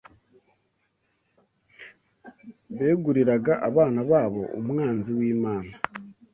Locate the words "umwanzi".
4.59-5.09